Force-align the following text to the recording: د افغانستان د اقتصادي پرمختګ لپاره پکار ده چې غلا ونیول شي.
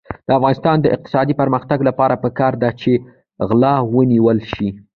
د 0.27 0.29
افغانستان 0.37 0.77
د 0.81 0.85
اقتصادي 0.95 1.33
پرمختګ 1.41 1.79
لپاره 1.89 2.15
پکار 2.23 2.53
ده 2.63 2.69
چې 2.81 2.91
غلا 3.47 3.75
ونیول 3.93 4.39
شي. 4.53 4.69